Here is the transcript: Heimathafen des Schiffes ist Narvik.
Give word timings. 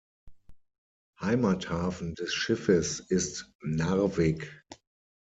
Heimathafen 1.21 2.15
des 2.15 2.33
Schiffes 2.33 2.99
ist 3.01 3.53
Narvik. 3.61 4.49